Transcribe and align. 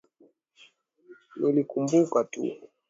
Nilikumbuka 1.39 2.19
tu. 2.31 2.41